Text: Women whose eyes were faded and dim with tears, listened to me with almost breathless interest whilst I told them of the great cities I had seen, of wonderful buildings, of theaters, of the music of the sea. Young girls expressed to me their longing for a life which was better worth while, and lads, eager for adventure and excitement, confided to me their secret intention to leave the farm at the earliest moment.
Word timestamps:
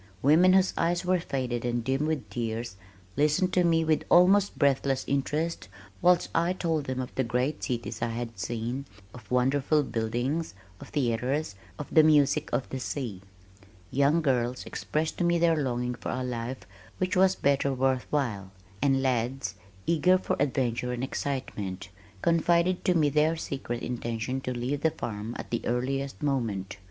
Women 0.23 0.53
whose 0.53 0.73
eyes 0.77 1.05
were 1.05 1.19
faded 1.19 1.63
and 1.63 1.83
dim 1.83 2.07
with 2.07 2.27
tears, 2.31 2.75
listened 3.15 3.53
to 3.53 3.63
me 3.63 3.85
with 3.85 4.03
almost 4.09 4.57
breathless 4.57 5.03
interest 5.07 5.67
whilst 6.01 6.29
I 6.33 6.53
told 6.53 6.85
them 6.85 6.99
of 6.99 7.13
the 7.13 7.23
great 7.23 7.63
cities 7.63 8.01
I 8.01 8.07
had 8.07 8.39
seen, 8.39 8.85
of 9.13 9.29
wonderful 9.29 9.83
buildings, 9.83 10.55
of 10.79 10.89
theaters, 10.89 11.53
of 11.77 11.87
the 11.93 12.01
music 12.01 12.51
of 12.51 12.67
the 12.69 12.79
sea. 12.79 13.21
Young 13.91 14.23
girls 14.23 14.65
expressed 14.65 15.19
to 15.19 15.23
me 15.23 15.37
their 15.37 15.55
longing 15.55 15.93
for 15.93 16.09
a 16.09 16.23
life 16.23 16.65
which 16.97 17.15
was 17.15 17.35
better 17.35 17.71
worth 17.71 18.07
while, 18.09 18.49
and 18.81 19.03
lads, 19.03 19.53
eager 19.85 20.17
for 20.17 20.35
adventure 20.39 20.91
and 20.93 21.03
excitement, 21.03 21.89
confided 22.23 22.83
to 22.85 22.95
me 22.95 23.09
their 23.09 23.35
secret 23.35 23.83
intention 23.83 24.41
to 24.41 24.51
leave 24.51 24.81
the 24.81 24.89
farm 24.89 25.35
at 25.37 25.51
the 25.51 25.61
earliest 25.63 26.23
moment. 26.23 26.77